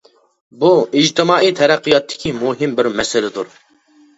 [0.63, 0.69] بۇ
[1.01, 3.53] ئىجتىمائىي تەرەققىياتتىكى مۇھىم بىر مەسىلىدۇر.